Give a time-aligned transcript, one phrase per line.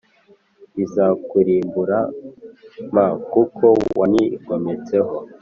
[0.83, 1.99] izakurimbura
[2.93, 2.95] m
[3.31, 3.65] kuko
[3.99, 5.13] wanyigometseho